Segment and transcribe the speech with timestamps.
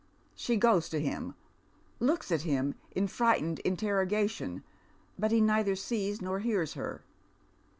[0.33, 1.35] She goes to him,
[1.99, 4.63] looks at him in frightened inter rogation;
[5.19, 7.03] but he neither sees nor hears her.